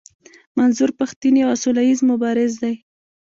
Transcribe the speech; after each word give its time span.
منظور 0.57 0.91
پښتين 0.99 1.33
يو 1.43 1.51
سوله 1.63 1.81
ايز 1.87 1.99
مبارز 2.11 2.53
دی. 2.61 2.73